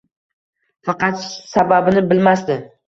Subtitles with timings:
[0.89, 2.63] faqat sababini bilmasdi.